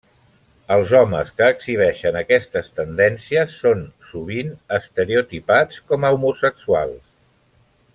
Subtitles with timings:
[0.75, 3.85] Els homes que exhibeixen aquestes tendències són
[4.15, 7.03] sovint estereotipats com a homosexuals.